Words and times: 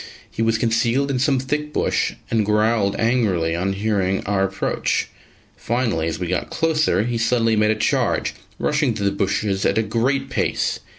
He 0.31 0.41
was 0.41 0.57
concealed 0.57 1.11
in 1.11 1.19
some 1.19 1.37
thick 1.37 1.71
bush 1.71 2.13
and 2.31 2.43
growled 2.43 2.95
angrily 2.95 3.55
on 3.55 3.73
hearing 3.73 4.25
our 4.25 4.43
approach; 4.45 5.09
finally, 5.55 6.07
as 6.07 6.17
we 6.17 6.25
got 6.25 6.49
closer, 6.49 7.03
he 7.03 7.19
suddenly 7.19 7.55
made 7.55 7.69
a 7.69 7.75
charge, 7.75 8.33
rushing 8.57 8.95
through 8.95 9.05
the 9.05 9.11
bushes 9.11 9.63
at 9.63 9.77
a 9.77 9.83
great 9.83 10.31
pace. 10.31 10.79